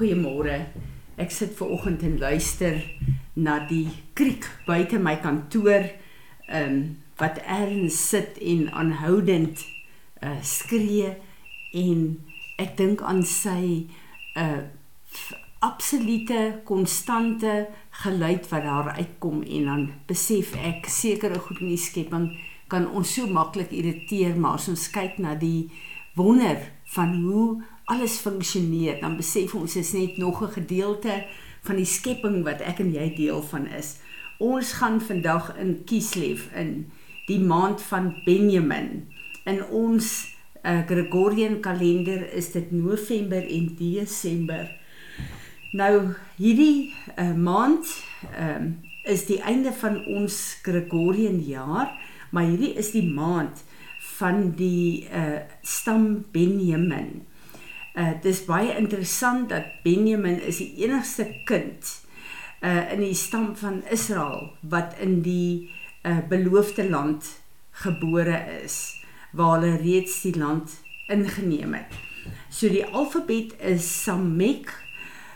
Goeiemôre. 0.00 0.54
Ek 1.20 1.28
sit 1.28 1.52
ver 1.58 1.74
oggend 1.74 2.00
en 2.08 2.14
luister 2.16 2.78
na 3.36 3.58
die 3.68 3.90
kriek 4.16 4.46
buite 4.64 4.96
my 4.96 5.18
kantoor, 5.20 5.90
ehm 6.48 6.72
um, 6.72 6.80
wat 7.20 7.36
erns 7.44 7.98
sit 8.08 8.38
en 8.40 8.70
aanhoudend 8.72 9.60
uh 10.24 10.38
skree 10.40 11.10
en 11.76 12.00
ek 12.56 12.78
dink 12.78 13.04
aan 13.04 13.20
sy 13.28 13.90
uh 14.40 14.62
absolute 15.60 16.62
konstante 16.64 17.68
geluid 18.00 18.48
wat 18.48 18.64
daar 18.64 18.88
uitkom 18.96 19.42
en 19.42 19.68
dan 19.68 19.82
besef 20.08 20.54
ek 20.56 20.88
sekere 20.88 21.36
goed 21.44 21.60
in 21.60 21.74
die 21.74 21.84
skepping 21.84 22.30
kan 22.72 22.88
ons 22.88 23.12
so 23.18 23.28
maklik 23.28 23.76
irriteer 23.76 24.32
maar 24.40 24.56
as 24.56 24.70
ons 24.72 24.88
kyk 24.96 25.20
na 25.20 25.36
die 25.36 25.68
wonder 26.16 26.64
van 26.94 27.14
hoe 27.22 27.62
alles 27.90 28.18
funksioneer, 28.18 29.00
dan 29.00 29.16
besef 29.18 29.54
ons 29.54 29.76
is 29.76 29.92
net 29.92 30.16
nog 30.16 30.42
'n 30.42 30.52
gedeelte 30.52 31.24
van 31.62 31.76
die 31.76 31.86
skepping 31.86 32.42
wat 32.44 32.60
ek 32.60 32.78
en 32.78 32.92
jy 32.92 33.14
deel 33.14 33.42
van 33.42 33.66
is. 33.66 33.96
Ons 34.38 34.72
gaan 34.72 35.00
vandag 35.00 35.56
in 35.58 35.84
Kislev 35.84 36.48
in 36.54 36.90
die 37.26 37.40
maand 37.40 37.82
van 37.82 38.14
Benjamin. 38.24 39.08
In 39.44 39.64
ons 39.64 40.34
uh, 40.62 40.80
Gregorian 40.86 41.60
kalender 41.60 42.32
is 42.32 42.52
dit 42.52 42.70
November 42.72 43.44
en 43.50 43.76
Desember. 43.78 44.70
Nou 45.72 46.14
hierdie 46.36 46.94
uh, 47.18 47.34
maand 47.34 47.86
um, 48.38 48.80
is 49.04 49.26
die 49.26 49.40
einde 49.40 49.72
van 49.72 50.00
ons 50.06 50.58
Gregorian 50.62 51.40
jaar, 51.46 51.92
maar 52.30 52.44
hierdie 52.44 52.74
is 52.74 52.90
die 52.90 53.06
maand 53.06 53.62
van 54.20 54.52
die 54.56 55.08
uh, 55.08 55.40
stam 55.62 56.24
Benjamin. 56.32 57.24
Uh 57.98 58.12
dis 58.22 58.44
baie 58.46 58.76
interessant 58.78 59.48
dat 59.50 59.80
Benjamin 59.82 60.38
is 60.46 60.60
die 60.62 60.84
enigste 60.84 61.26
kind 61.48 61.88
uh 62.62 62.92
in 62.92 63.02
die 63.02 63.16
stam 63.16 63.54
van 63.56 63.80
Israel 63.90 64.52
wat 64.60 64.94
in 65.02 65.20
die 65.26 65.70
uh 66.06 66.20
beloofde 66.28 66.86
land 66.88 67.26
gebore 67.82 68.38
is 68.62 68.76
waar 69.32 69.58
hulle 69.58 69.80
reeds 69.80 70.20
die 70.22 70.36
land 70.38 70.76
ingeneem 71.08 71.74
het. 71.74 71.98
So 72.50 72.68
die 72.68 72.86
alfabet 72.86 73.56
is 73.58 73.88
Samek 74.04 74.70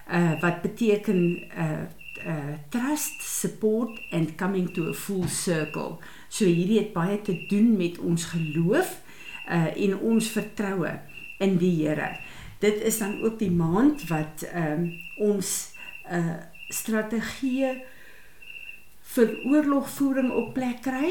uh 0.06 0.36
wat 0.44 0.62
beteken 0.62 1.24
uh 1.50 1.84
uh 2.24 2.56
trust, 2.68 3.22
support 3.22 3.98
and 4.12 4.36
coming 4.36 4.68
to 4.74 4.88
a 4.88 4.94
full 4.94 5.28
circle. 5.28 5.98
So 6.34 6.48
hierdie 6.50 6.80
het 6.80 6.92
baie 6.96 7.20
te 7.22 7.36
doen 7.48 7.76
met 7.78 7.98
ons 8.02 8.30
geloof 8.34 9.00
uh 9.44 9.70
en 9.76 9.98
ons 10.00 10.30
vertroue 10.34 10.98
in 11.44 11.58
die 11.60 11.74
Here 11.82 12.14
dit 12.64 12.82
is 12.82 12.98
dan 12.98 13.22
ook 13.22 13.38
die 13.38 13.50
maand 13.50 14.08
wat 14.08 14.46
ehm 14.52 14.72
um, 14.72 14.92
ons 15.30 15.48
uh, 16.10 16.36
strategie 16.68 17.70
vir 19.14 19.34
oorlogvoering 19.50 20.30
op 20.32 20.54
plek 20.56 20.80
kry 20.86 21.10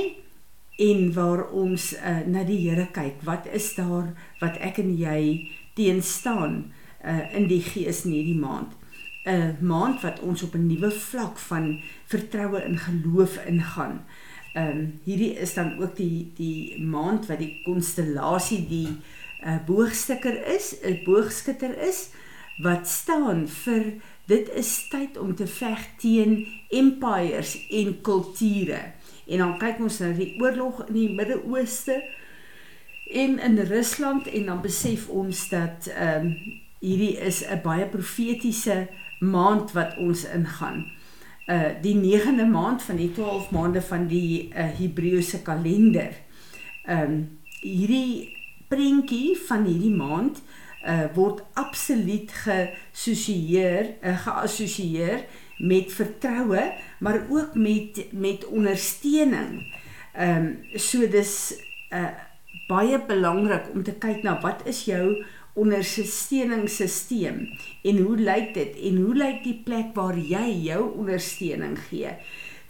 en 0.83 1.13
waar 1.13 1.45
ons 1.51 1.91
uh, 1.93 2.23
na 2.27 2.43
die 2.43 2.59
Here 2.65 2.87
kyk. 2.91 3.21
Wat 3.23 3.47
is 3.53 3.69
daar 3.77 4.09
wat 4.41 4.57
ek 4.57 4.81
en 4.83 4.95
jy 4.97 5.19
teen 5.77 6.01
staan 6.03 6.73
uh, 7.05 7.35
in 7.37 7.47
die 7.47 7.61
gees 7.61 8.03
in 8.05 8.17
hierdie 8.17 8.39
maand? 8.39 8.73
'n 9.23 9.31
uh, 9.31 9.51
Maand 9.61 10.01
wat 10.03 10.19
ons 10.19 10.43
op 10.43 10.55
'n 10.55 10.67
nuwe 10.67 10.91
vlak 10.91 11.37
van 11.47 11.79
vertroue 12.11 12.59
en 12.59 12.77
geloof 12.77 13.37
ingaan. 13.45 14.03
Ehm 14.53 14.69
um, 14.69 14.99
hierdie 15.03 15.33
is 15.41 15.53
dan 15.53 15.79
ook 15.81 15.95
die 15.95 16.31
die 16.37 16.81
maand 16.81 17.25
wat 17.25 17.39
die 17.41 17.61
konstellasie 17.65 18.67
die 18.67 18.89
'n 19.41 19.63
boogstikker 19.65 20.45
is, 20.55 20.75
'n 20.81 21.03
boogskutter 21.05 21.77
is 21.87 22.09
wat 22.57 22.87
staan 22.87 23.47
vir 23.47 23.93
dit 24.25 24.49
is 24.49 24.87
tyd 24.89 25.17
om 25.17 25.35
te 25.35 25.47
veg 25.47 25.79
teen 25.97 26.47
empires 26.69 27.67
en 27.69 28.01
kulture. 28.01 28.93
En 29.27 29.37
dan 29.37 29.57
kyk 29.57 29.79
ons 29.79 29.99
na 29.99 30.11
die 30.11 30.35
oorlog 30.41 30.87
in 30.87 30.93
die 30.93 31.09
Midde-Ooste 31.09 32.03
en 33.11 33.39
in 33.39 33.57
Rusland 33.57 34.27
en 34.27 34.45
dan 34.45 34.61
besef 34.61 35.09
ons 35.09 35.49
dat 35.49 35.87
ehm 35.87 36.25
um, 36.25 36.61
hierdie 36.83 37.17
is 37.17 37.43
'n 37.47 37.61
baie 37.63 37.85
profetiese 37.87 38.87
maand 39.19 39.71
wat 39.71 39.97
ons 39.97 40.25
ingaan. 40.25 40.91
Uh 41.47 41.73
die 41.81 41.95
9de 41.99 42.45
maand 42.47 42.83
van 42.83 42.95
die 42.95 43.11
12 43.11 43.49
maande 43.51 43.81
van 43.81 44.07
die 44.07 44.47
uh, 44.47 44.67
Hebreëse 44.79 45.41
kalender. 45.41 46.13
Ehm 46.85 47.11
um, 47.11 47.39
hierdie 47.63 48.35
prentjie 48.67 49.37
van 49.47 49.65
hierdie 49.65 49.95
maand 49.95 50.41
uh, 50.87 51.05
word 51.15 51.43
absoluut 51.59 52.31
geassosieer 52.43 53.93
uh, 54.01 54.17
geassosieer 54.25 55.23
met 55.57 55.93
vertroue 55.95 56.63
maar 56.99 57.21
ook 57.29 57.55
met 57.55 58.05
met 58.11 58.45
ondersteuning. 58.45 59.63
Ehm 60.13 60.45
um, 60.45 60.79
so 60.79 61.07
dis 61.07 61.55
uh, 61.89 62.11
baie 62.67 62.99
belangrik 63.07 63.71
om 63.73 63.83
te 63.83 63.95
kyk 63.99 64.23
na 64.23 64.39
wat 64.41 64.63
is 64.69 64.85
jou 64.85 65.23
ondersteuningssisteem 65.53 67.47
en 67.81 67.97
hoe 67.97 68.17
lyk 68.17 68.53
dit 68.53 68.77
en 68.89 68.95
hoe 69.05 69.15
lyk 69.15 69.43
die 69.43 69.61
plek 69.65 69.93
waar 69.95 70.17
jy 70.17 70.47
jou 70.65 70.97
ondersteuning 70.97 71.77
gee? 71.89 72.15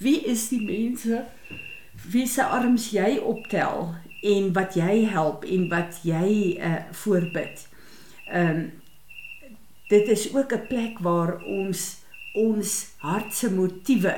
Wie 0.04 0.20
is 0.28 0.50
die 0.52 0.62
mense 0.62 1.26
wie 2.12 2.26
se 2.28 2.44
arms 2.44 2.90
jy 2.94 3.18
optel 3.22 3.94
en 4.24 4.54
wat 4.56 4.78
jy 4.80 5.04
help 5.12 5.44
en 5.48 5.68
wat 5.72 6.00
jy 6.08 6.30
uh 6.58 6.80
voorbid. 7.04 7.68
Ehm 8.32 8.50
um, 8.50 8.64
dit 9.90 10.08
is 10.08 10.34
ook 10.34 10.54
'n 10.54 10.68
plek 10.68 11.00
waar 11.00 11.42
ons 11.44 11.98
ons 12.34 12.88
hart 12.98 13.34
se 13.34 13.52
motiewe 13.52 14.16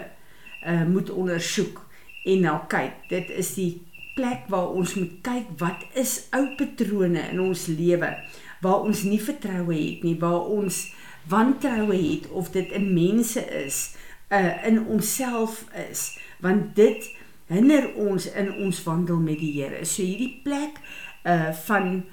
uh 0.66 0.86
moet 0.86 1.10
ondersoek 1.10 1.82
en 2.26 2.40
na 2.40 2.58
kyk. 2.68 2.94
Dit 3.10 3.30
is 3.30 3.54
die 3.54 3.82
plek 4.16 4.48
waar 4.48 4.70
ons 4.70 4.94
moet 4.94 5.22
kyk 5.22 5.48
wat 5.58 5.84
is 5.94 6.28
ou 6.32 6.56
patrone 6.56 7.20
in 7.32 7.40
ons 7.40 7.68
lewe 7.68 8.16
waar 8.62 8.86
ons 8.88 9.04
nie 9.04 9.22
vertroue 9.22 9.76
het 9.76 10.04
nie, 10.04 10.16
waar 10.20 10.48
ons 10.52 10.94
wantroue 11.28 11.96
het 11.96 12.30
of 12.30 12.52
dit 12.52 12.72
in 12.72 12.94
mense 12.94 13.42
is, 13.66 13.96
uh 14.30 14.66
in 14.66 14.86
onsself 14.86 15.66
is, 15.90 16.18
want 16.40 16.76
dit 16.76 17.10
hinder 17.48 17.92
ons 17.96 18.26
in 18.34 18.52
ons 18.66 18.84
wandel 18.84 19.20
met 19.22 19.40
die 19.40 19.54
Here. 19.62 19.86
So 19.86 20.04
hierdie 20.04 20.42
plek 20.44 20.82
uh 21.24 21.52
van 21.66 22.06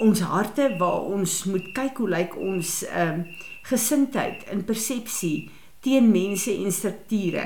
ons 0.00 0.20
harte 0.24 0.70
waar 0.80 1.06
ons 1.12 1.44
moet 1.50 1.72
kyk 1.76 2.00
hoe 2.00 2.10
lyk 2.16 2.36
ons 2.40 2.80
ehm 2.88 3.24
uh, 3.24 3.48
gesindheid 3.70 4.46
in 4.50 4.62
persepsie 4.64 5.50
teen 5.84 6.06
mense 6.10 6.50
en 6.50 6.72
strukture 6.72 7.42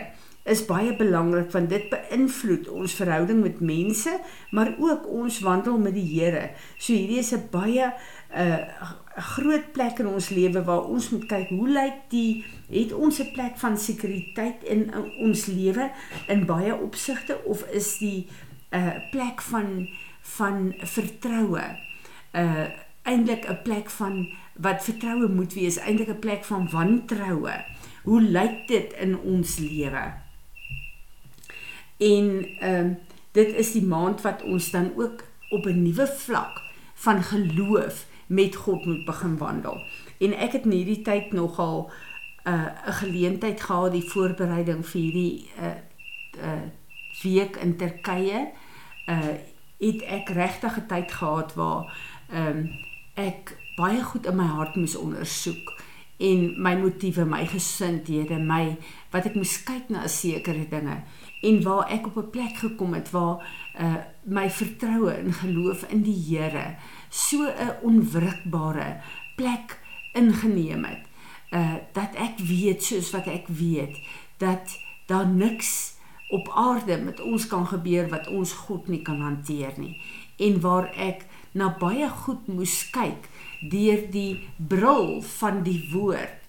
is 0.54 0.62
baie 0.68 0.92
belangrik 0.96 1.50
want 1.52 1.72
dit 1.72 1.88
beïnvloed 1.90 2.68
ons 2.70 2.94
verhouding 3.00 3.40
met 3.42 3.62
mense 3.64 4.12
maar 4.54 4.70
ook 4.78 5.08
ons 5.08 5.40
wandel 5.44 5.78
met 5.82 5.96
die 5.96 6.06
Here. 6.12 6.50
So 6.78 6.92
hierdie 6.92 7.18
is 7.24 7.32
'n 7.32 7.48
baie 7.50 7.90
'n 8.34 8.40
uh, 8.40 8.92
groot 9.16 9.72
plek 9.72 9.98
in 9.98 10.06
ons 10.06 10.28
lewe 10.28 10.62
waar 10.64 10.84
ons 10.90 11.10
moet 11.10 11.26
kyk 11.26 11.48
hoe 11.48 11.68
lyk 11.68 11.98
die 12.10 12.44
het 12.70 12.92
ons 12.92 13.20
'n 13.22 13.32
plek 13.32 13.58
van 13.58 13.78
sekuriteit 13.78 14.62
in, 14.62 14.90
in 14.94 15.10
ons 15.28 15.46
lewe 15.46 15.90
in 16.26 16.46
baie 16.46 16.74
opsigte 16.74 17.38
of 17.44 17.62
is 17.70 17.98
die 17.98 18.26
'n 18.70 18.78
uh, 18.78 19.10
plek 19.10 19.42
van 19.42 19.88
van 20.20 20.74
vertroue 20.78 21.62
'n 21.62 22.38
uh, 22.38 22.66
eintlik 23.02 23.46
'n 23.48 23.62
plek 23.62 23.90
van 23.90 24.28
wat 24.56 24.84
vertroue 24.84 25.28
moet 25.28 25.54
wees 25.54 25.76
eintlik 25.76 26.08
'n 26.08 26.18
plek 26.18 26.44
van 26.44 26.70
wantroue 26.70 27.64
hoe 28.02 28.20
lyk 28.20 28.68
dit 28.68 28.92
in 28.92 29.18
ons 29.18 29.58
lewe 29.58 30.12
en 31.98 32.46
ehm 32.60 32.86
uh, 32.86 32.96
dit 33.34 33.54
is 33.54 33.72
die 33.72 33.82
maand 33.82 34.20
wat 34.22 34.42
ons 34.42 34.70
dan 34.70 34.92
ook 34.96 35.24
op 35.50 35.66
'n 35.66 35.82
nuwe 35.82 36.06
vlak 36.06 36.62
van 36.94 37.22
geloof 37.22 38.06
met 38.26 38.56
God 38.56 38.84
moet 38.84 39.04
begin 39.04 39.38
wandel. 39.38 39.80
En 40.18 40.32
ek 40.38 40.52
het 40.52 40.64
in 40.64 40.70
hierdie 40.70 41.02
tyd 41.02 41.32
nogal 41.32 41.90
'n 42.44 42.50
uh, 42.50 42.68
'n 42.86 42.92
geleentheid 42.92 43.60
gehad 43.60 43.92
die 43.92 44.10
voorbereiding 44.10 44.86
vir 44.86 45.00
hierdie 45.00 45.50
'n 45.58 45.64
uh, 45.64 45.74
'n 46.42 46.62
uh, 46.62 46.68
week 47.22 47.56
in 47.56 47.76
Turkye. 47.76 48.50
Uh 49.08 49.52
het 49.78 50.02
ek 50.02 50.28
regtig 50.28 50.76
'n 50.76 50.86
tyd 50.86 51.12
gehad 51.12 51.54
waar 51.54 51.96
ehm 52.30 52.46
um, 52.46 52.70
ek 53.14 53.56
baie 53.76 54.02
goed 54.02 54.26
in 54.26 54.36
my 54.36 54.46
hart 54.46 54.74
moes 54.74 54.96
ondersoek 54.96 55.73
en 56.18 56.62
my 56.62 56.76
motiewe, 56.78 57.24
my 57.26 57.42
gesindhede, 57.50 58.38
my 58.38 58.76
wat 59.12 59.26
ek 59.26 59.34
moes 59.38 59.56
kyk 59.66 59.90
na 59.90 60.06
sekere 60.10 60.66
dinge 60.70 61.00
en 61.44 61.62
waar 61.64 61.90
ek 61.92 62.06
op 62.06 62.16
'n 62.16 62.30
plek 62.30 62.56
gekom 62.56 62.94
het 62.94 63.10
waar 63.10 63.42
uh 63.78 63.96
my 64.24 64.50
vertroue 64.50 65.10
en 65.10 65.32
geloof 65.32 65.82
in 65.90 66.02
die 66.02 66.20
Here 66.28 66.76
so 67.10 67.44
'n 67.44 67.76
onwrikbare 67.82 69.00
plek 69.36 69.78
ingeneem 70.12 70.84
het. 70.84 71.04
Uh 71.52 71.76
dat 71.92 72.14
ek 72.14 72.38
weet 72.38 72.84
soos 72.84 73.10
wat 73.10 73.26
ek 73.26 73.48
weet 73.48 73.98
dat 74.38 74.78
daar 75.06 75.26
niks 75.26 75.94
op 76.28 76.48
aarde 76.48 76.96
met 76.96 77.20
ons 77.20 77.46
kan 77.46 77.66
gebeur 77.66 78.08
wat 78.08 78.28
ons 78.28 78.52
God 78.52 78.88
nie 78.88 79.02
kan 79.02 79.20
hanteer 79.20 79.72
nie 79.76 80.00
en 80.36 80.60
waar 80.60 80.88
ek 80.96 81.26
na 81.52 81.68
baie 81.78 82.08
goed 82.08 82.46
moes 82.50 82.90
kyk 82.90 83.28
deur 83.70 84.04
die 84.12 84.44
bril 84.58 85.22
van 85.38 85.62
die 85.66 85.80
woord. 85.92 86.40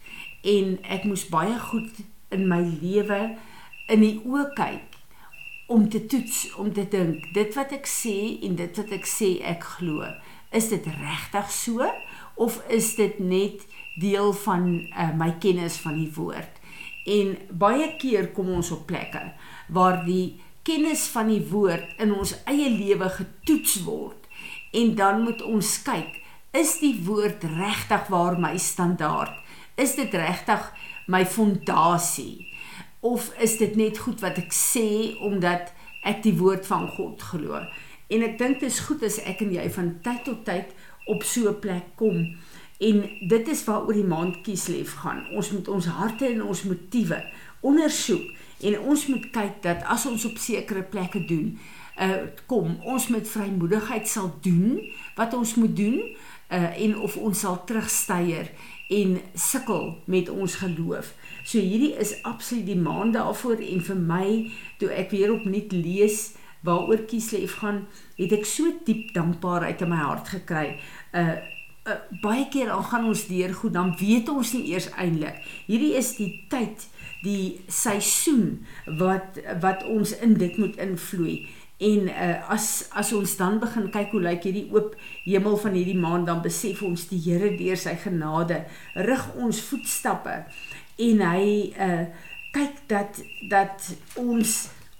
En 0.45 0.77
ek 0.83 1.07
moes 1.09 1.25
baie 1.31 1.57
goed 1.69 2.03
in 2.33 2.47
my 2.49 2.61
lewe 2.81 3.21
in 3.91 4.01
die 4.01 4.17
oë 4.25 4.49
kyk 4.57 4.95
om 5.71 5.87
te 5.89 6.03
toets 6.05 6.51
om 6.61 6.69
te 6.73 6.85
dink 6.89 7.31
dit 7.33 7.55
wat 7.57 7.73
ek 7.73 7.87
sê 7.89 8.15
en 8.45 8.57
dit 8.59 8.81
wat 8.81 8.91
ek 8.93 9.07
sê 9.09 9.31
ek 9.45 9.65
glo. 9.77 10.05
Is 10.55 10.69
dit 10.71 10.85
regtig 10.85 11.49
so 11.53 11.87
of 12.41 12.59
is 12.69 12.93
dit 12.99 13.17
net 13.19 13.65
deel 14.01 14.33
van 14.43 14.67
uh, 14.91 15.11
my 15.17 15.31
kennis 15.41 15.79
van 15.81 15.97
die 15.97 16.11
woord? 16.13 16.61
En 17.05 17.35
baie 17.49 17.91
keer 18.01 18.31
kom 18.33 18.51
ons 18.57 18.71
op 18.73 18.85
plekke 18.89 19.23
waar 19.73 20.03
die 20.05 20.37
kennis 20.65 21.05
van 21.13 21.29
die 21.29 21.43
woord 21.49 21.97
in 22.01 22.13
ons 22.13 22.33
eie 22.49 22.69
lewe 22.73 23.09
getoets 23.19 23.79
word 23.85 24.29
en 24.75 24.95
dan 24.97 25.21
moet 25.25 25.41
ons 25.45 25.75
kyk 25.85 26.21
is 26.55 26.77
die 26.79 26.95
woord 27.03 27.43
regtig 27.43 28.07
waar 28.07 28.39
my 28.39 28.55
standaard? 28.57 29.33
Is 29.75 29.95
dit 29.99 30.13
regtig 30.13 30.71
my 31.11 31.25
fondasie? 31.25 32.47
Of 32.99 33.29
is 33.43 33.57
dit 33.57 33.75
net 33.75 33.99
goed 34.01 34.23
wat 34.23 34.39
ek 34.41 34.55
sê 34.55 35.15
omdat 35.25 35.73
ek 36.07 36.23
die 36.23 36.35
woord 36.39 36.65
van 36.69 36.87
God 36.95 37.21
glo? 37.21 37.59
En 38.07 38.23
ek 38.23 38.37
dink 38.39 38.61
dit 38.61 38.69
is 38.69 38.83
goed 38.87 39.03
as 39.03 39.19
ek 39.27 39.43
en 39.43 39.55
jy 39.57 39.65
van 39.75 39.95
tyd 40.05 40.23
tot 40.27 40.45
tyd 40.47 40.71
op 41.11 41.23
so 41.23 41.49
'n 41.49 41.59
plek 41.59 41.95
kom. 41.99 42.37
En 42.79 43.03
dit 43.27 43.47
is 43.47 43.63
waaroor 43.63 43.93
die 43.93 44.11
maand 44.15 44.41
kieslief 44.43 44.95
gaan. 45.03 45.27
Ons 45.35 45.51
moet 45.51 45.67
ons 45.67 45.85
harte 45.85 46.25
en 46.27 46.43
ons 46.43 46.63
motiewe 46.63 47.23
ondersoek 47.61 48.31
en 48.61 48.79
ons 48.79 49.07
moet 49.07 49.29
kyk 49.31 49.61
dat 49.61 49.83
as 49.83 50.05
ons 50.05 50.25
op 50.25 50.37
sekere 50.37 50.83
plekke 50.83 51.25
doen 51.25 51.57
uh 51.95 52.27
kom 52.45 52.75
ons 52.83 53.07
met 53.07 53.27
vrymoedigheid 53.27 54.07
sal 54.07 54.33
doen 54.43 54.81
wat 55.15 55.33
ons 55.33 55.55
moet 55.55 55.75
doen 55.75 56.01
uh 56.55 56.71
en 56.85 56.97
of 57.03 57.17
ons 57.17 57.39
sal 57.39 57.59
terugsteier 57.67 58.49
en 58.95 59.17
sukkel 59.33 59.97
met 60.05 60.29
ons 60.29 60.55
geloof. 60.61 61.13
So 61.43 61.59
hierdie 61.59 61.95
is 61.97 62.15
absoluut 62.23 62.65
die 62.65 62.79
maand 62.79 63.17
daarvoor 63.17 63.61
en 63.61 63.81
vir 63.81 63.99
my 63.99 64.27
toe 64.79 64.91
ek 64.93 65.11
weer 65.13 65.33
opnuut 65.33 65.73
lees 65.73 66.35
waaroor 66.65 67.03
Kiesleef 67.05 67.59
gaan, 67.61 67.83
het 68.17 68.31
ek 68.33 68.47
so 68.49 68.71
diep 68.85 69.11
dankbaarheid 69.13 69.83
in 69.85 69.91
my 69.91 69.99
hart 70.01 70.31
gekry. 70.33 70.79
Uh, 71.13 71.35
uh 71.85 71.99
baie 72.23 72.47
keer 72.49 72.71
al 72.73 72.81
gaan 72.89 73.05
ons 73.05 73.27
deur 73.29 73.53
goed, 73.53 73.75
dan 73.75 73.91
weet 73.99 74.29
ons 74.33 74.53
nie 74.57 74.71
eers 74.71 74.89
eintlik. 74.97 75.37
Hierdie 75.67 75.93
is 75.99 76.15
die 76.17 76.31
tyd, 76.49 76.87
die 77.21 77.61
seisoen 77.69 78.65
wat 79.01 79.37
wat 79.61 79.85
ons 79.85 80.15
in 80.25 80.33
dit 80.41 80.57
moet 80.61 80.81
invloei. 80.81 81.43
En 81.77 82.07
uh, 82.07 82.49
as 82.49 82.87
as 82.95 83.11
ons 83.13 83.35
dan 83.35 83.59
begin 83.59 83.89
kyk 83.91 84.13
hoe 84.15 84.21
lyk 84.23 84.45
hierdie 84.47 84.69
oop 84.71 84.93
hemel 85.25 85.57
van 85.59 85.73
hierdie 85.75 85.97
maan 85.99 86.23
dan 86.27 86.39
besef 86.41 86.79
ons 86.87 87.09
die 87.09 87.19
Here 87.19 87.51
deur 87.59 87.75
sy 87.75 87.97
genade 87.99 88.61
rig 88.95 89.25
ons 89.35 89.59
voetstappe 89.69 90.37
en 91.03 91.25
hy 91.31 91.49
uh 91.75 92.05
kyk 92.55 92.77
dat 92.87 93.19
dat 93.51 93.89
ons 94.15 94.51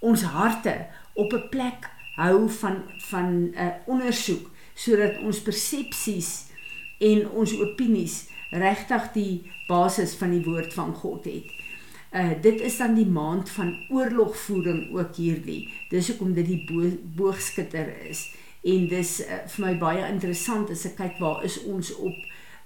ons 0.03 0.23
harte 0.35 0.73
op 1.15 1.31
'n 1.33 1.47
plek 1.49 1.87
hou 2.19 2.49
van 2.59 2.83
van 3.07 3.27
'n 3.31 3.53
uh, 3.55 3.71
ondersoek 3.87 4.51
sodat 4.75 5.23
ons 5.23 5.39
persepsies 5.39 6.51
en 6.99 7.29
ons 7.29 7.59
opinies 7.59 8.27
regtig 8.51 9.11
die 9.13 9.51
basis 9.67 10.15
van 10.15 10.31
die 10.31 10.43
woord 10.43 10.73
van 10.73 10.93
God 10.93 11.25
het. 11.25 11.47
Uh 12.15 12.31
dit 12.41 12.61
is 12.61 12.77
dan 12.79 12.93
die 12.95 13.07
maand 13.07 13.49
van 13.49 13.73
oorlogvoering 13.91 14.93
ook 14.95 15.17
hierdie. 15.19 15.67
Dis 15.91 16.07
hoekom 16.07 16.31
dit 16.33 16.47
die 16.47 16.61
bo 16.69 16.87
boogskutter 17.17 17.91
is. 18.07 18.29
En 18.63 18.87
dis 18.87 19.11
uh, 19.25 19.41
vir 19.51 19.65
my 19.65 19.73
baie 19.81 20.05
interessant 20.07 20.71
as 20.71 20.85
ek 20.87 20.95
kyk 21.01 21.19
waar 21.19 21.43
is 21.43 21.59
ons 21.67 21.91
op 21.99 22.15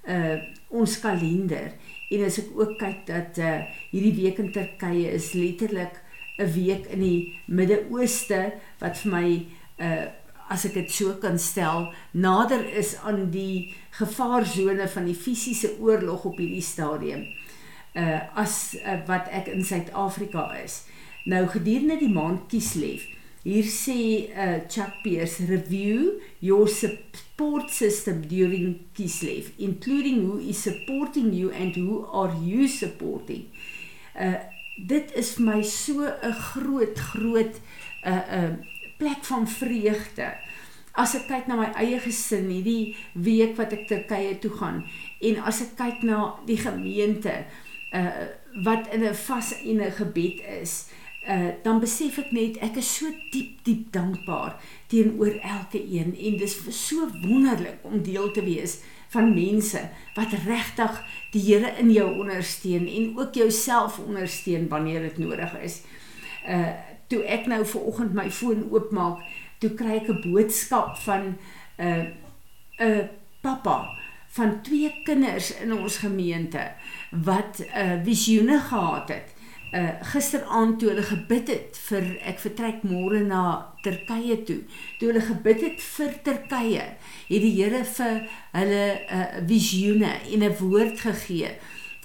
uh 0.10 0.38
ons 0.70 1.00
kalender. 1.02 1.74
En 2.14 2.28
as 2.28 2.38
ek 2.44 2.54
ook 2.54 2.78
kyk 2.78 3.02
dat 3.10 3.42
uh 3.42 3.56
hierdie 3.90 4.14
week 4.22 4.38
in 4.44 4.54
Turkye 4.54 5.10
is 5.18 5.34
letterlik 5.34 5.98
'n 6.38 6.54
week 6.54 6.86
in 6.94 7.02
die 7.02 7.34
Midde-Ooste 7.48 8.54
wat 8.80 9.02
vir 9.02 9.12
my 9.12 9.28
uh 9.82 10.06
as 10.50 10.66
ek 10.66 10.74
dit 10.74 10.92
so 10.92 11.14
kan 11.22 11.38
stel, 11.38 11.92
nader 12.12 12.64
is 12.78 12.96
aan 13.06 13.30
die 13.30 13.74
gevaarsone 13.98 14.88
van 14.90 15.06
die 15.06 15.18
fisiese 15.18 15.76
oorlog 15.78 16.26
op 16.26 16.38
hierdie 16.38 16.66
stadium 16.66 17.26
uh 17.96 18.20
as 18.38 18.76
uh, 18.86 19.00
wat 19.08 19.30
ek 19.34 19.50
in 19.54 19.64
Suid-Afrika 19.66 20.52
is. 20.64 20.84
Nou 21.26 21.48
gedurende 21.50 21.98
die 22.00 22.12
maand 22.12 22.48
Kieslev, 22.52 23.06
hier 23.44 23.66
sê 23.66 24.30
uh 24.30 24.60
Chuck 24.70 25.02
Pierce 25.04 25.48
review 25.50 26.20
your 26.40 26.68
support 26.68 27.72
system 27.74 28.22
during 28.28 28.80
Kieslev, 28.94 29.52
including 29.58 30.26
who 30.26 30.40
is 30.40 30.62
supporting 30.62 31.34
you 31.34 31.52
and 31.52 31.76
who 31.76 32.06
are 32.12 32.34
you 32.44 32.68
supporting. 32.68 33.50
Uh 34.16 34.38
dit 34.80 35.10
is 35.20 35.34
vir 35.36 35.44
my 35.44 35.62
so 35.62 36.06
'n 36.06 36.34
groot 36.54 37.00
groot 37.00 37.56
uh 38.06 38.24
uh 38.38 38.52
plek 39.00 39.26
van 39.26 39.48
vreugde. 39.48 40.36
As 40.94 41.16
ek 41.16 41.28
kyk 41.28 41.48
na 41.48 41.56
my 41.56 41.72
eie 41.80 42.00
gesin 42.00 42.50
hierdie 42.52 42.96
week 43.14 43.58
wat 43.58 43.74
ek 43.74 43.88
Turkye 43.88 44.40
toe 44.40 44.52
gaan 44.52 44.84
en 45.22 45.42
as 45.44 45.62
ek 45.62 45.76
kyk 45.78 46.04
na 46.04 46.40
die 46.46 46.58
gemeente 46.60 47.32
uh 47.32 47.68
wat 48.64 48.88
in 48.94 49.04
'n 49.04 49.16
vas 49.16 49.54
en 49.62 49.82
'n 49.82 49.92
gebed 49.92 50.42
is, 50.62 50.90
uh 51.28 51.50
dan 51.64 51.80
besef 51.80 52.18
ek 52.18 52.32
net 52.32 52.58
ek 52.64 52.78
is 52.82 52.90
so 52.96 53.10
diep 53.32 53.64
diep 53.64 53.92
dankbaar 53.92 54.56
teenoor 54.88 55.36
elke 55.42 55.82
een 55.84 56.16
en 56.16 56.38
dis 56.38 56.56
so 56.88 57.10
wonderlik 57.22 57.84
om 57.84 58.02
deel 58.04 58.32
te 58.32 58.44
wees 58.44 58.80
van 59.10 59.34
mense 59.34 59.82
wat 60.16 60.34
regtig 60.46 61.02
die 61.34 61.42
Here 61.42 61.74
in 61.78 61.92
jou 61.92 62.08
ondersteun 62.20 62.88
en 62.88 63.18
ook 63.18 63.34
jouself 63.34 64.00
ondersteun 64.00 64.68
wanneer 64.68 65.02
dit 65.02 65.18
nodig 65.18 65.54
is. 65.62 65.82
Uh 66.48 66.74
toe 67.10 67.24
ek 67.26 67.48
nou 67.50 67.64
ver 67.66 67.86
oggend 67.90 68.14
my 68.14 68.28
foon 68.30 68.68
oopmaak, 68.70 69.24
toe 69.58 69.72
kry 69.74 69.96
ek 69.98 70.10
'n 70.10 70.22
boodskap 70.22 70.98
van 71.06 71.38
'n 71.78 71.86
uh, 71.86 72.06
'n 72.86 73.10
papa 73.42 73.90
van 74.30 74.62
twee 74.62 75.02
kinders 75.04 75.54
in 75.58 75.74
ons 75.74 75.98
gemeente 75.98 76.72
wat 77.12 77.60
'n 77.60 77.80
uh, 77.80 78.04
visioene 78.04 78.60
gehad 78.60 79.10
het. 79.10 79.36
Uh 79.74 79.90
gisteraand 80.02 80.80
toe 80.80 80.90
hulle 80.90 81.02
gebid 81.02 81.48
het 81.48 81.78
vir 81.90 82.06
ek 82.26 82.40
vertrek 82.40 82.82
môre 82.84 83.20
na 83.22 83.74
Turkye 83.82 84.44
toe. 84.44 84.64
Toe 85.00 85.12
hulle 85.12 85.22
gebid 85.22 85.62
het 85.62 85.82
vir 85.82 86.14
Turkye, 86.24 86.86
het 87.30 87.42
die 87.46 87.54
Here 87.54 87.84
vir 87.86 88.30
hulle 88.52 88.86
'n 88.98 89.18
uh, 89.18 89.48
visioene 89.48 90.12
en 90.34 90.44
'n 90.44 90.58
woord 90.58 91.00
gegee. 91.00 91.52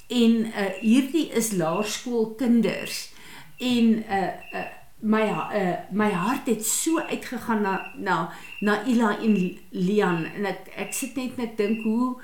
En 0.09 0.33
uh 0.47 0.71
hierdie 0.81 1.29
is 1.33 1.53
laerskoolkinders 1.53 3.13
en 3.59 4.05
uh 4.09 4.33
uh 4.53 4.84
my 5.05 5.25
uh, 5.29 5.77
my 5.93 6.11
hart 6.11 6.47
het 6.47 6.65
so 6.67 6.99
uitgegaan 6.99 7.63
na 7.63 7.93
na 7.97 8.33
na 8.61 8.85
Ila 8.85 9.19
en 9.21 9.37
Lian 9.71 10.25
en 10.25 10.47
ek 10.49 10.71
ek 10.81 10.95
sit 10.97 11.17
net 11.21 11.37
net 11.37 11.57
dink 11.61 11.85
hoe 11.85 12.15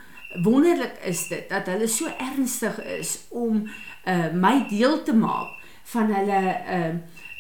wonderlik 0.45 0.97
is 1.05 1.27
dit 1.29 1.49
dat 1.51 1.69
hulle 1.69 1.89
so 1.91 2.09
ernstig 2.17 2.79
is 2.99 3.17
om 3.29 3.67
uh 4.09 4.31
my 4.33 4.65
deel 4.71 5.03
te 5.05 5.13
maak 5.13 5.59
van 5.93 6.13
hulle 6.15 6.41
uh 6.77 6.95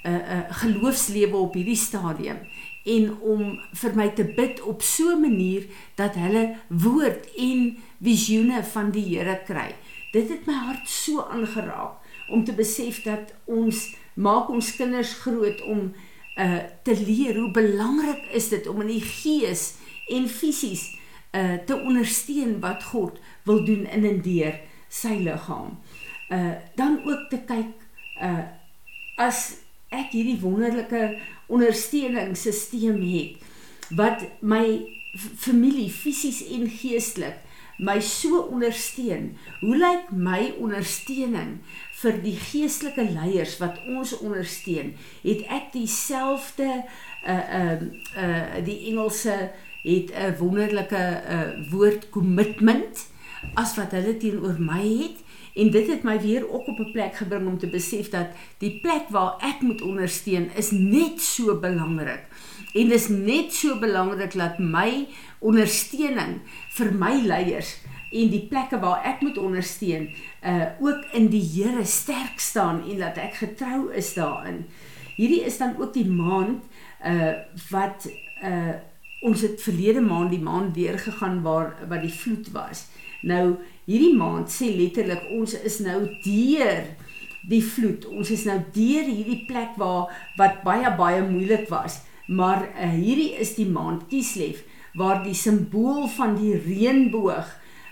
uh, 0.04 0.12
uh 0.12 0.42
geloofslewe 0.62 1.36
op 1.36 1.56
hierdie 1.56 1.78
stadium 1.78 2.44
en 2.84 3.08
om 3.20 3.56
vir 3.82 3.96
my 3.96 4.08
te 4.16 4.24
bid 4.36 4.60
op 4.60 4.82
so 4.82 5.14
'n 5.14 5.20
manier 5.20 5.64
dat 5.96 6.14
hulle 6.14 6.56
woord 6.68 7.32
en 7.36 7.78
visioene 8.00 8.64
van 8.64 8.90
die 8.90 9.04
Here 9.16 9.40
kry. 9.44 9.74
Dit 10.12 10.28
het 10.28 10.46
my 10.46 10.54
hart 10.54 10.88
so 10.88 11.22
aangeraak 11.22 11.99
om 12.30 12.44
te 12.44 12.54
besef 12.56 13.02
dat 13.02 13.34
ons 13.44 13.90
maak 14.14 14.48
ons 14.48 14.76
kinders 14.76 15.14
groot 15.24 15.62
om 15.62 15.90
uh 16.40 16.62
te 16.86 16.94
leer 16.94 17.36
hoe 17.36 17.50
belangrik 17.50 18.30
is 18.32 18.48
dit 18.48 18.66
om 18.70 18.80
in 18.84 18.92
die 18.94 19.04
gees 19.04 19.74
en 20.08 20.28
fisies 20.28 20.86
uh 21.36 21.58
te 21.66 21.76
ondersteun 21.76 22.58
wat 22.62 22.84
God 22.92 23.18
wil 23.44 23.64
doen 23.64 23.86
in 23.86 24.06
en 24.06 24.22
deur 24.24 24.56
sy 24.88 25.18
liggaam. 25.24 25.76
Uh 26.30 26.54
dan 26.78 27.00
ook 27.04 27.28
te 27.30 27.42
kyk 27.46 27.74
uh 28.22 28.46
as 29.20 29.60
ek 29.90 30.14
hierdie 30.14 30.38
wonderlike 30.40 31.18
ondersteuningssisteem 31.50 33.02
het 33.02 33.90
wat 33.98 34.22
my 34.40 34.64
familie 35.18 35.90
fisies 35.90 36.44
en 36.54 36.68
geestelik 36.70 37.42
my 37.80 37.96
so 38.04 38.42
ondersteun. 38.52 39.32
Hoe 39.60 39.76
lyk 39.76 40.10
my 40.12 40.52
ondersteuning 40.60 41.58
vir 42.00 42.20
die 42.22 42.36
geestelike 42.36 43.04
leiers 43.12 43.58
wat 43.60 43.80
ons 43.88 44.14
ondersteun? 44.18 44.94
Het 45.22 45.44
ek 45.48 45.72
dieselfde 45.72 46.68
uh 47.26 47.44
uh 47.60 47.80
uh 48.16 48.64
die 48.64 48.78
Engelse 48.92 49.50
het 49.82 50.12
'n 50.12 50.36
wonderlike 50.38 51.22
uh, 51.28 51.70
woord 51.70 52.08
commitment 52.10 53.08
as 53.54 53.74
wat 53.76 53.92
hulle 53.92 54.16
teenoor 54.16 54.56
my 54.60 54.84
het 54.84 55.18
en 55.54 55.70
dit 55.70 55.88
het 55.88 56.02
my 56.02 56.20
weer 56.20 56.44
ook 56.50 56.66
op 56.68 56.78
'n 56.78 56.92
plek 56.92 57.16
gebring 57.16 57.46
om 57.46 57.58
te 57.58 57.66
besef 57.66 58.08
dat 58.08 58.26
die 58.58 58.80
plek 58.80 59.08
waar 59.08 59.34
ek 59.40 59.60
moet 59.60 59.82
ondersteun 59.82 60.50
is 60.56 60.70
net 60.70 61.20
so 61.20 61.58
belangrik 61.58 62.24
en 62.74 62.88
dis 62.88 63.08
net 63.08 63.52
so 63.52 63.78
belangrik 63.78 64.32
dat 64.32 64.58
my 64.58 65.06
ondersteuning 65.38 66.40
vir 66.70 66.92
my 66.94 67.14
leiers 67.26 67.76
en 68.10 68.30
die 68.32 68.42
plekke 68.50 68.80
waar 68.82 69.04
ek 69.06 69.22
moet 69.24 69.38
ondersteun 69.38 70.08
uh 70.42 70.66
ook 70.82 71.14
in 71.14 71.28
die 71.32 71.42
Here 71.42 71.84
sterk 71.84 72.40
staan 72.40 72.82
en 72.90 72.98
dat 72.98 73.18
ek 73.20 73.40
getrou 73.42 73.90
is 73.94 74.14
daarin. 74.14 74.64
Hierdie 75.16 75.44
is 75.46 75.58
dan 75.58 75.76
ook 75.78 75.94
die 75.94 76.08
maand 76.08 76.64
uh 77.06 77.34
wat 77.70 78.08
uh 78.42 78.78
ons 79.20 79.42
het 79.44 79.60
verlede 79.60 80.00
maand 80.00 80.32
die 80.32 80.40
maand 80.40 80.74
deurgegaan 80.74 81.42
waar 81.44 81.74
wat 81.88 82.00
die 82.02 82.14
vloed 82.14 82.48
was. 82.56 82.86
Nou 83.22 83.58
hierdie 83.84 84.16
maand 84.16 84.48
sê 84.48 84.70
letterlik 84.72 85.26
ons 85.36 85.54
is 85.60 85.78
nou 85.84 86.00
deur 86.24 86.86
die 87.48 87.62
vloed. 87.64 88.06
Ons 88.08 88.30
is 88.32 88.46
nou 88.48 88.58
deur 88.72 89.06
hierdie 89.08 89.44
plek 89.48 89.76
waar 89.80 90.08
wat 90.40 90.62
baie 90.64 90.88
baie 90.96 91.22
moeilik 91.28 91.68
was. 91.68 92.00
Maar 92.30 92.68
uh, 92.70 92.90
hierdie 92.94 93.32
is 93.42 93.56
die 93.58 93.68
maand 93.68 94.06
Kislev 94.08 94.62
waar 94.98 95.22
die 95.24 95.36
simbool 95.36 96.08
van 96.16 96.36
die 96.38 96.56
reënboog 96.58 97.48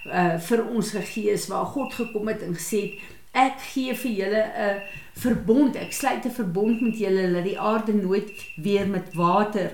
uh 0.08 0.38
vir 0.48 0.64
ons 0.66 0.90
gegee 0.90 1.30
is 1.32 1.48
waar 1.48 1.66
God 1.66 1.94
gekom 1.94 2.28
het 2.28 2.42
en 2.42 2.54
gesê 2.54 2.82
het 2.82 3.16
ek 3.48 3.60
gee 3.72 3.94
vir 3.94 4.12
julle 4.20 4.44
'n 4.44 4.80
verbond 5.20 5.76
ek 5.76 5.92
sluit 5.92 6.24
'n 6.24 6.38
verbond 6.40 6.80
met 6.80 6.98
julle 6.98 7.32
dat 7.32 7.44
die 7.44 7.58
aarde 7.58 7.92
nooit 7.92 8.30
weer 8.56 8.88
met 8.88 9.14
water 9.14 9.70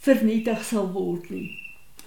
vernietig 0.00 0.64
sal 0.64 0.92
word 0.92 1.30
nie 1.30 1.50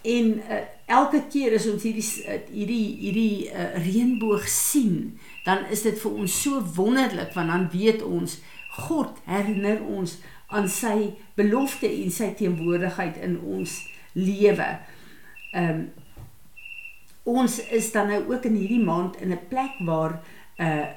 en 0.03 0.41
uh, 0.49 0.61
elke 0.85 1.23
keer 1.29 1.55
as 1.55 1.67
ons 1.67 1.83
hierdie 1.83 2.05
uh, 2.27 2.39
hierdie 2.51 2.97
hierdie 2.99 3.49
uh, 3.51 3.75
reënboog 3.85 4.47
sien 4.47 5.19
dan 5.45 5.65
is 5.71 5.81
dit 5.81 5.99
vir 5.99 6.11
ons 6.11 6.41
so 6.43 6.61
wonderlik 6.75 7.33
want 7.33 7.49
dan 7.49 7.69
weet 7.73 8.03
ons 8.03 8.39
God 8.77 9.17
herinner 9.25 9.81
ons 9.83 10.17
aan 10.47 10.67
sy 10.71 11.13
belofte 11.35 11.89
en 11.89 12.11
sy 12.13 12.29
teenwoordigheid 12.39 13.17
in 13.25 13.39
ons 13.41 13.79
lewe. 14.17 14.73
Ehm 15.53 15.71
um, 15.71 15.87
ons 17.27 17.59
is 17.75 17.91
dan 17.91 18.07
nou 18.07 18.21
ook 18.31 18.45
in 18.47 18.55
hierdie 18.55 18.83
maand 18.83 19.19
in 19.21 19.31
'n 19.35 19.47
plek 19.49 19.75
waar 19.79 20.21
uh 20.59 20.87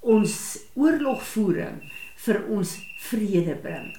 ons 0.00 0.58
oorlogvoering 0.74 1.82
vir 2.24 2.38
ons 2.48 2.70
vrede 2.98 3.54
bring. 3.60 3.92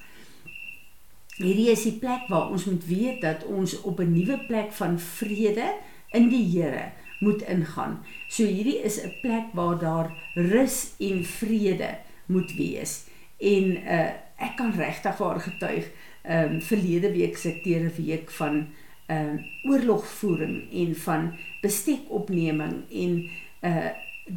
Hierdie 1.36 1.70
is 1.70 1.84
die 1.86 1.98
plek 1.98 2.26
waar 2.28 2.50
ons 2.50 2.64
moet 2.64 2.86
weet 2.86 3.20
dat 3.22 3.44
ons 3.44 3.80
op 3.82 4.00
'n 4.00 4.12
nuwe 4.12 4.38
plek 4.48 4.72
van 4.72 4.98
vrede 4.98 5.68
in 6.10 6.28
die 6.28 6.44
Here 6.50 6.92
moet 7.20 7.42
ingaan. 7.42 8.00
So 8.28 8.44
hierdie 8.44 8.82
is 8.82 8.98
'n 8.98 9.14
plek 9.22 9.54
waar 9.54 9.78
daar 9.78 10.12
rus 10.34 10.94
en 10.98 11.24
vrede 11.24 11.98
moet 12.26 12.52
wees. 12.56 13.04
En 13.38 13.76
uh 13.76 14.10
ek 14.42 14.56
kan 14.56 14.72
regtig 14.74 15.16
waar 15.18 15.40
getuig 15.40 15.90
ehm 16.22 16.52
um, 16.52 16.60
verlede 16.60 17.12
week 17.12 17.36
se 17.36 17.60
teere 17.60 17.90
week 17.96 18.30
van 18.30 18.66
ehm 19.12 19.28
um, 19.28 19.70
oorlogvoering 19.70 20.56
en 20.82 20.94
van 21.04 21.28
bestekopneming 21.62 22.74
en 22.90 23.12
uh, 23.60 23.90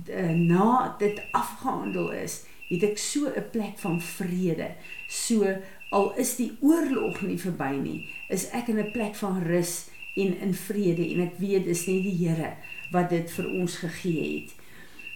uh 0.09 0.29
na 0.29 0.95
dit 0.99 1.21
afgehandel 1.31 2.11
is, 2.11 2.43
het 2.69 2.83
ek 2.83 2.97
so 2.97 3.29
'n 3.29 3.49
plek 3.51 3.77
van 3.77 4.01
vrede. 4.01 4.69
So 5.07 5.57
al 5.89 6.15
is 6.17 6.35
die 6.35 6.51
oorlog 6.61 7.21
nie 7.21 7.39
verby 7.39 7.73
nie, 7.81 8.09
is 8.29 8.49
ek 8.49 8.67
in 8.67 8.79
'n 8.79 8.91
plek 8.91 9.15
van 9.15 9.43
rus 9.43 9.89
en 10.15 10.37
in 10.39 10.53
vrede 10.53 11.05
en 11.13 11.21
ek 11.27 11.37
weet 11.37 11.65
dis 11.65 11.85
nie 11.87 12.01
die 12.03 12.17
Here 12.25 12.55
wat 12.91 13.09
dit 13.09 13.31
vir 13.31 13.47
ons 13.61 13.77
gegee 13.77 14.23
het. 14.39 14.53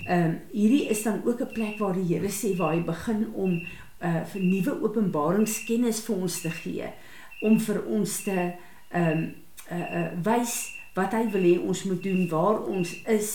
Ehm 0.08 0.25
um, 0.25 0.39
hierdie 0.51 0.88
is 0.89 1.04
dan 1.04 1.22
ook 1.25 1.42
'n 1.42 1.54
plek 1.54 1.78
waar 1.80 1.94
die 1.94 2.16
Here 2.16 2.30
sê 2.30 2.56
waar 2.56 2.74
hy 2.74 2.84
begin 2.84 3.34
om 3.34 3.62
uh 4.01 4.24
vir 4.25 4.42
nuwe 4.42 4.82
openbaringskennis 4.82 6.01
vir 6.08 6.16
ons 6.16 6.42
te 6.42 6.50
gee 6.50 6.88
om 7.42 7.60
vir 7.60 7.86
ons 7.86 8.24
te 8.24 8.54
ehm 8.92 9.18
um, 9.18 9.36
uh, 9.72 9.80
uh 9.80 10.10
wys 10.24 10.56
wat 10.94 11.14
hy 11.14 11.26
wil 11.34 11.46
hê 11.46 11.56
ons 11.60 11.84
moet 11.84 12.04
doen 12.04 12.28
waar 12.32 12.64
ons 12.66 12.94
is 13.06 13.30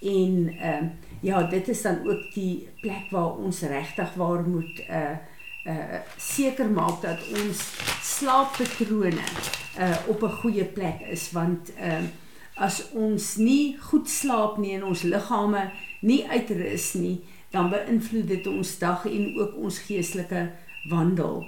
en 0.00 0.48
ehm 0.58 0.84
uh, 0.84 1.12
ja 1.24 1.42
dit 1.48 1.68
is 1.68 1.82
dan 1.82 2.02
ook 2.04 2.24
die 2.34 2.68
plek 2.80 3.08
waar 3.10 3.38
ons 3.40 3.60
regtig 3.60 4.14
waar 4.14 4.42
moet 4.48 4.82
uh 4.88 5.16
uh 5.64 6.00
seker 6.16 6.68
maak 6.70 7.00
dat 7.02 7.20
ons 7.40 7.62
slaappatrone 8.02 9.24
uh 9.78 9.96
op 10.06 10.22
'n 10.22 10.36
goeie 10.42 10.64
plek 10.64 11.00
is 11.00 11.30
want 11.32 11.72
ehm 11.76 12.04
uh, 12.04 12.12
as 12.54 12.90
ons 12.94 13.36
nie 13.36 13.76
goed 13.90 14.08
slaap 14.10 14.58
nie 14.62 14.74
en 14.76 14.84
ons 14.84 15.02
liggame 15.02 15.70
nie 16.00 16.22
uitrus 16.30 16.92
nie 16.94 17.18
dan 17.54 17.70
beïnvloed 17.70 18.28
dit 18.30 18.46
ons 18.50 18.78
dag 18.78 19.06
en 19.06 19.26
ook 19.38 19.58
ons 19.62 19.78
geestelike 19.86 20.48
wandel. 20.90 21.44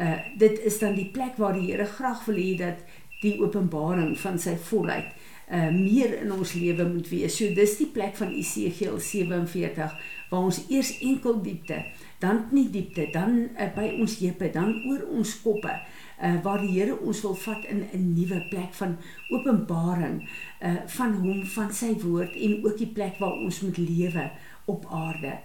Uh 0.00 0.16
dit 0.40 0.60
is 0.66 0.78
dan 0.80 0.96
die 0.96 1.10
plek 1.14 1.36
waar 1.38 1.54
die 1.54 1.68
Here 1.70 1.86
graag 1.86 2.24
wil 2.26 2.40
hê 2.40 2.56
dat 2.58 2.80
die 3.24 3.38
openbaring 3.42 4.14
van 4.20 4.38
sy 4.38 4.56
volheid 4.70 5.12
uh 5.52 5.68
meer 5.68 6.14
in 6.22 6.30
ons 6.32 6.54
lewe 6.56 6.86
moet 6.88 7.08
wees. 7.12 7.34
So 7.36 7.52
dis 7.54 7.76
die 7.76 7.90
plek 7.92 8.16
van 8.16 8.32
Esegiel 8.32 8.96
47 9.00 9.92
waar 10.30 10.46
ons 10.48 10.62
eers 10.72 10.94
enkel 11.04 11.36
diepte, 11.44 11.82
dan 12.18 12.46
nie 12.50 12.70
diepte, 12.72 13.10
dan 13.12 13.36
uh, 13.52 13.68
by 13.76 13.90
ons 14.00 14.16
heupe, 14.22 14.48
dan 14.54 14.72
oor 14.88 15.04
ons 15.18 15.34
koppe 15.44 15.74
uh 15.74 16.38
waar 16.44 16.62
die 16.62 16.72
Here 16.72 16.96
ons 16.96 17.20
wil 17.26 17.34
vat 17.44 17.64
in 17.68 17.84
'n 17.92 18.14
nuwe 18.14 18.40
plek 18.50 18.72
van 18.80 18.96
openbaring 19.30 20.22
uh 20.62 20.76
van 20.96 21.14
hom 21.20 21.44
van 21.44 21.72
sy 21.72 21.92
woord 22.00 22.32
en 22.36 22.64
ook 22.64 22.78
die 22.78 22.92
plek 22.96 23.18
waar 23.18 23.36
ons 23.36 23.60
moet 23.60 23.78
lewe 23.78 24.30
op 24.64 24.86
aarde. 24.90 25.38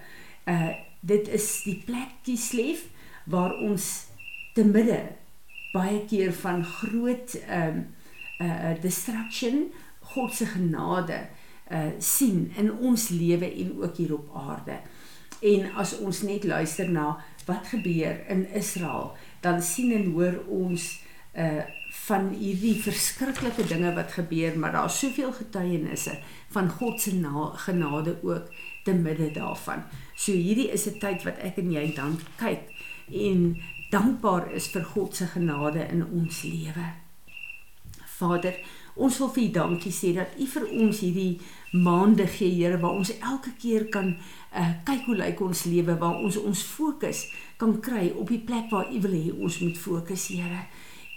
Uh 0.47 0.71
dit 1.01 1.27
is 1.27 1.63
die 1.63 1.81
plek 1.85 2.23
Kislev 2.23 2.87
waar 3.25 3.55
ons 3.55 4.07
te 4.53 4.63
midde 4.63 4.99
baie 5.73 6.05
keer 6.05 6.33
van 6.33 6.63
groot 6.65 7.35
ehm 7.47 7.77
um, 7.77 7.87
uh 8.39 8.81
distraction 8.81 9.71
God 10.13 10.33
se 10.33 10.45
genade 10.45 11.27
uh 11.71 11.91
sien 11.99 12.51
in 12.57 12.71
ons 12.71 13.09
lewe 13.09 13.51
en 13.51 13.75
ook 13.81 13.97
hier 13.97 14.13
op 14.13 14.31
aarde. 14.35 14.79
En 15.39 15.73
as 15.75 15.97
ons 15.99 16.21
net 16.21 16.43
luister 16.43 16.89
na 16.89 17.17
wat 17.45 17.67
gebeur 17.67 18.25
in 18.27 18.47
Israel, 18.53 19.15
dan 19.41 19.61
sien 19.61 19.91
en 19.91 20.11
hoor 20.11 20.41
ons 20.47 20.87
uh 21.35 21.67
van 21.89 22.29
hierdie 22.37 22.75
verskriklike 22.81 23.63
dinge 23.67 23.89
wat 23.93 24.11
gebeur, 24.13 24.57
maar 24.59 24.71
daar's 24.71 24.99
soveel 24.99 25.31
getuienisse 25.33 26.19
van 26.53 26.69
God 26.69 27.01
se 27.01 27.11
genade 27.65 28.17
ook 28.21 28.51
te 28.83 28.93
midde 28.93 29.31
daarvan. 29.31 29.83
So 30.15 30.31
hierdie 30.31 30.69
is 30.71 30.85
'n 30.85 30.99
tyd 30.99 31.23
wat 31.23 31.37
ek 31.37 31.57
en 31.57 31.71
jy 31.71 31.93
dan 31.95 32.19
kyk 32.37 32.61
en 33.11 33.57
dankbaar 33.89 34.51
is 34.53 34.69
vir 34.73 34.83
God 34.93 35.15
se 35.15 35.25
genade 35.25 35.87
in 35.91 36.03
ons 36.05 36.43
lewe. 36.43 36.87
Vader, 38.19 38.55
ons 38.99 39.17
wil 39.21 39.31
vir 39.35 39.43
U 39.43 39.51
dankie 39.55 39.93
sê 39.95 40.11
dat 40.17 40.35
U 40.37 40.45
vir 40.53 40.65
ons 40.83 41.01
hierdie 41.03 41.39
maande 41.71 42.27
gee, 42.27 42.51
Here, 42.57 42.79
waar 42.81 42.97
ons 42.99 43.13
elke 43.17 43.53
keer 43.61 43.87
kan 43.93 44.11
uh, 44.15 44.73
kyk 44.87 45.07
hoe 45.07 45.15
lyk 45.21 45.41
ons 45.45 45.63
lewe, 45.69 45.95
waar 46.01 46.19
ons 46.19 46.39
ons 46.41 46.65
fokus 46.65 47.27
kan 47.61 47.77
kry 47.83 48.09
op 48.15 48.31
die 48.31 48.41
plek 48.43 48.69
waar 48.73 48.91
U 48.91 49.01
wil 49.05 49.15
hê 49.15 49.31
ons 49.31 49.61
moet 49.63 49.79
fokus, 49.79 50.27
Here. 50.33 50.65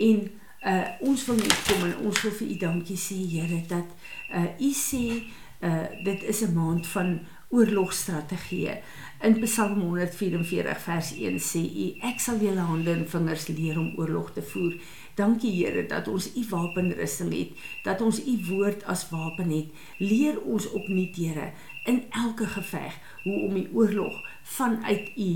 En 0.01 0.25
uh, 0.63 0.89
ons 1.11 1.27
wil 1.29 1.41
net 1.43 1.59
kom 1.69 1.87
en 1.89 1.97
ons 2.07 2.25
wil 2.25 2.37
vir 2.41 2.55
U 2.55 2.59
dankie 2.67 3.01
sê, 3.01 3.19
Here, 3.35 3.63
dat 3.69 3.97
uh, 4.31 4.49
U 4.63 4.73
sê 4.77 5.05
uh, 5.19 5.87
dit 6.05 6.29
is 6.31 6.43
'n 6.47 6.55
maand 6.55 6.87
van 6.95 7.19
oorlogstrategieë. 7.53 8.77
In 9.23 9.37
Psalm 9.45 9.81
144 9.85 10.81
vers 10.83 11.13
1 11.15 11.39
sê 11.45 11.61
U: 11.63 11.87
Ek 12.09 12.21
sal 12.21 12.41
julle 12.43 12.65
hande 12.67 12.91
en 12.91 13.05
vingers 13.07 13.47
leer 13.53 13.79
om 13.79 13.93
oorlog 14.01 14.33
te 14.35 14.43
voer. 14.43 14.79
Dankie 15.15 15.53
Here 15.53 15.85
dat 15.87 16.09
ons 16.09 16.31
U 16.35 16.45
wapenrusting 16.51 17.33
het, 17.37 17.53
dat 17.85 18.01
ons 18.01 18.23
U 18.25 18.35
woord 18.49 18.85
as 18.89 19.05
wapen 19.13 19.53
het. 19.53 19.69
Leer 20.01 20.41
ons 20.41 20.71
opnuut 20.73 21.17
Here 21.17 21.53
in 21.87 22.03
elke 22.25 22.49
geveg 22.57 22.97
hoe 23.23 23.39
om 23.49 23.55
die 23.61 23.69
oorlog 23.75 24.17
vanuit 24.57 25.13
U 25.17 25.31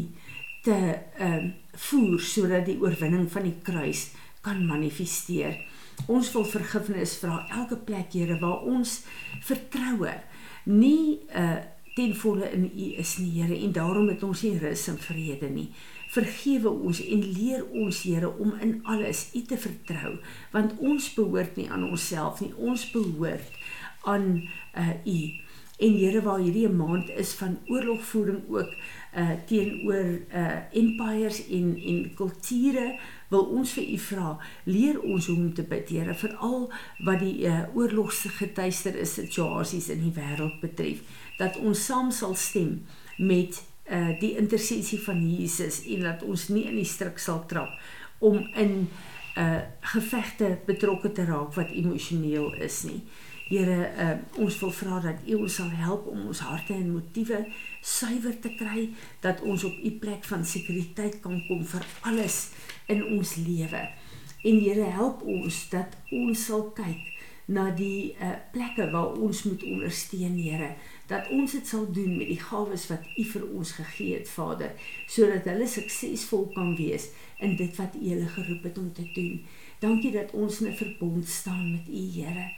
te 0.67 0.81
ehm 1.19 1.39
um, 1.45 1.55
voer 1.77 2.21
sodat 2.25 2.65
die 2.67 2.79
oorwinning 2.81 3.27
van 3.31 3.45
die 3.45 3.59
kruis 3.63 4.09
kan 4.41 4.63
manifesteer. 4.67 5.59
Ons 6.09 6.33
wil 6.33 6.47
vergifnis 6.49 7.19
vra 7.21 7.43
elke 7.53 7.77
plek 7.77 8.17
Here 8.17 8.39
waar 8.41 8.65
ons 8.65 9.03
vertroue 9.45 10.15
nie 10.65 11.21
'n 11.21 11.39
uh, 11.39 11.53
eh, 11.53 11.76
ten 11.97 12.13
volle 12.15 12.51
in 12.53 12.67
U 12.69 12.87
is 13.01 13.17
nie, 13.19 13.31
Here, 13.41 13.57
en 13.57 13.73
daarom 13.73 14.11
het 14.13 14.23
ons 14.27 14.43
nie 14.45 14.59
rus 14.61 14.85
en 14.93 14.99
vrede 15.01 15.49
nie. 15.49 15.71
Vergewe 16.13 16.69
ons 16.69 17.01
en 17.01 17.23
leer 17.25 17.65
ons, 17.73 18.03
Here, 18.05 18.29
om 18.29 18.53
in 18.61 18.79
alles 18.85 19.31
U 19.33 19.43
te 19.49 19.57
vertrou, 19.61 20.19
want 20.53 20.77
ons 20.79 21.09
behoort 21.17 21.57
nie 21.57 21.71
aan 21.73 21.89
onsself 21.89 22.43
nie, 22.45 22.53
ons 22.57 22.85
behoort 22.93 23.57
aan 24.05 24.29
uh 24.77 24.93
U. 25.09 25.19
En 25.77 25.97
Here, 25.97 26.21
waar 26.25 26.45
hierdie 26.45 26.69
'n 26.69 26.77
maand 26.77 27.09
is 27.17 27.33
van 27.41 27.59
oorlogvoering 27.67 28.45
ook 28.49 28.71
uh 29.17 29.37
teenoor 29.49 30.11
uh 30.29 30.59
empires 30.77 31.41
en 31.49 31.77
en 31.77 32.03
kulture 32.19 32.99
wil 33.29 33.47
ons 33.59 33.73
vir 33.79 33.87
u 33.91 33.99
vra, 33.99 34.33
leer 34.65 35.01
ons 35.03 35.27
hoe 35.27 35.37
om 35.37 35.53
te 35.55 35.65
bid, 35.67 35.89
Here, 35.91 36.15
veral 36.15 36.69
wat 37.07 37.23
die 37.23 37.47
uh, 37.49 37.65
oorlogsgetuister 37.75 38.99
is 39.03 39.17
situasies 39.19 39.89
in 39.95 40.05
die 40.05 40.15
wêreld 40.15 40.61
betref, 40.63 41.03
dat 41.41 41.59
ons 41.59 41.87
saam 41.89 42.13
sal 42.15 42.37
stem 42.39 42.85
met 43.19 43.59
uh, 43.91 44.13
die 44.21 44.37
intersessie 44.39 45.01
van 45.03 45.23
Jesus 45.25 45.83
en 45.91 46.07
dat 46.07 46.23
ons 46.27 46.49
nie 46.53 46.67
in 46.71 46.79
die 46.79 46.89
struik 46.89 47.19
sal 47.23 47.45
trap 47.51 47.73
om 48.25 48.43
in 48.55 48.87
uh 49.37 49.61
gevegte 49.85 50.47
betrokke 50.65 51.11
te 51.13 51.27
raak 51.29 51.51
wat 51.59 51.69
emosioneel 51.69 52.55
is 52.65 52.79
nie. 52.89 53.03
Here, 53.47 53.91
uh, 53.95 54.15
ons 54.43 54.57
wil 54.59 54.73
vra 54.75 54.97
dat 55.05 55.21
U 55.31 55.37
ons 55.45 55.57
sal 55.61 55.69
help 55.79 56.09
om 56.11 56.25
ons 56.27 56.41
harte 56.43 56.75
en 56.75 56.89
motiewe 56.91 57.45
suiwer 57.79 58.35
te 58.43 58.51
kry, 58.59 58.89
dat 59.23 59.43
ons 59.47 59.63
op 59.69 59.77
U 59.87 59.91
plek 60.03 60.27
van 60.27 60.43
sekuriteit 60.43 61.21
kan 61.23 61.39
kom 61.47 61.63
vir 61.63 61.85
alles 62.11 62.41
in 62.91 63.05
ons 63.07 63.37
lewe. 63.39 63.85
En 64.43 64.59
Here, 64.65 64.89
help 64.97 65.23
ons 65.23 65.61
dat 65.71 65.95
ons 66.11 66.43
sal 66.49 66.65
kyk 66.75 67.13
na 67.47 67.69
die 67.79 68.17
uh, 68.19 68.33
plekke 68.51 68.89
waar 68.91 69.15
ons 69.15 69.45
moet 69.47 69.63
ondersteun, 69.63 70.35
Here, 70.43 70.73
dat 71.07 71.31
ons 71.31 71.55
dit 71.55 71.71
sal 71.71 71.87
doen 71.95 72.17
met 72.17 72.33
die 72.33 72.41
gawes 72.43 72.89
wat 72.91 73.07
U 73.15 73.29
vir 73.31 73.45
ons 73.47 73.77
gegee 73.79 74.17
het, 74.19 74.33
Vader, 74.33 74.75
sodat 75.07 75.47
hulle 75.47 75.69
suksesvol 75.71 76.49
kan 76.57 76.75
wees 76.75 77.13
in 77.39 77.55
dit 77.55 77.79
wat 77.79 77.95
U 77.95 78.03
hulle 78.09 78.27
geroep 78.35 78.67
het 78.67 78.83
om 78.83 78.91
te 78.97 79.07
doen. 79.15 79.39
Dankie 79.79 80.11
dat 80.19 80.35
ons 80.35 80.59
in 80.65 80.73
'n 80.73 80.81
verbond 80.83 81.29
staan 81.29 81.71
met 81.79 81.87
U, 81.87 82.03
Here. 82.19 82.51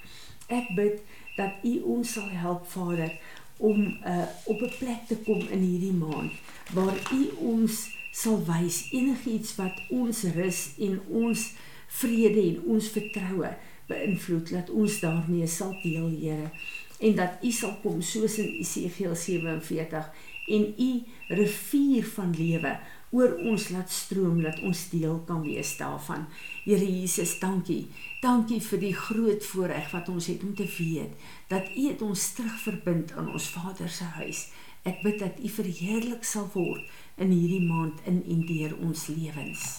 Ek 0.49 0.73
bid 0.77 1.03
dat 1.37 1.61
U 1.63 1.75
ons 1.99 2.13
sal 2.17 2.29
help 2.33 2.67
Vader 2.73 3.13
om 3.59 3.87
uh, 4.07 4.27
op 4.45 4.61
'n 4.63 4.73
plek 4.79 5.07
te 5.09 5.17
kom 5.27 5.41
in 5.41 5.61
hierdie 5.61 5.93
maand 5.93 6.33
waar 6.73 6.97
U 7.13 7.23
ons 7.53 7.89
sal 8.13 8.39
wys 8.47 8.89
enigiets 8.91 9.55
wat 9.57 9.77
ons 9.91 10.23
rus 10.35 10.61
en 10.79 11.01
ons 11.09 11.53
vrede 12.01 12.43
en 12.43 12.63
ons 12.75 12.89
vertroue 12.89 13.51
beïnvloed. 13.89 14.51
Dat 14.51 14.71
ons 14.71 15.01
daarmee 15.01 15.47
sal 15.47 15.75
deel 15.83 16.09
Here 16.09 16.51
en 16.99 17.15
dat 17.15 17.43
U 17.43 17.51
sal 17.51 17.77
kom 17.83 18.03
soos 18.03 18.39
in 18.39 18.59
Esegiel 18.61 19.15
47 19.15 20.11
en 20.49 20.75
U 20.79 20.91
rivier 21.29 22.05
van 22.05 22.35
lewe 22.37 22.79
oor 23.11 23.35
ons 23.51 23.69
laat 23.73 23.91
stroom 23.93 24.43
dat 24.43 24.61
ons 24.61 24.83
deel 24.93 25.19
kan 25.29 25.41
wees 25.47 25.77
daarvan. 25.81 26.27
Here 26.65 26.85
Jesus, 26.85 27.39
dankie. 27.41 27.87
Dankie 28.23 28.61
vir 28.61 28.83
die 28.83 28.95
groot 28.95 29.45
voorreg 29.53 29.91
wat 29.95 30.09
ons 30.13 30.29
het 30.29 30.45
om 30.45 30.55
te 30.55 30.69
weet 30.79 31.29
dat 31.49 31.73
U 31.77 31.89
het 31.89 32.03
ons 32.05 32.29
terugverbind 32.37 33.17
aan 33.17 33.33
ons 33.33 33.51
Vader 33.55 33.89
se 33.89 34.09
huis. 34.21 34.49
Ek 34.85 35.03
bid 35.03 35.21
dat 35.25 35.41
U 35.41 35.49
verheerlik 35.49 36.25
sal 36.25 36.51
word 36.55 36.85
in 37.17 37.35
hierdie 37.35 37.65
maand 37.65 38.01
in 38.07 38.23
en 38.29 38.47
deur 38.47 38.79
ons 38.79 39.09
lewens. 39.13 39.79